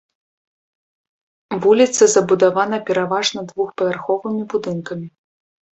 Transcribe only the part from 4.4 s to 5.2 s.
будынкамі.